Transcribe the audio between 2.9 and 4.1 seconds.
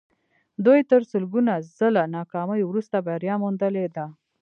بریا موندلې ده